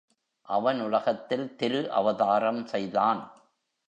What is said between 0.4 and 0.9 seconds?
அவன்